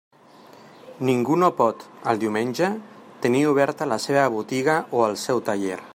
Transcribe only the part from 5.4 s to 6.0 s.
taller.